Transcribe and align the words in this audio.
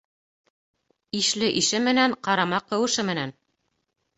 Ишле 1.19 1.49
ише 1.61 1.81
менән, 1.89 2.17
ҡарама 2.29 2.63
ҡыуышы 2.73 3.07
менән. 3.13 3.37